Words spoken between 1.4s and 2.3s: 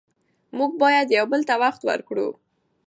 ته وخت ورکړو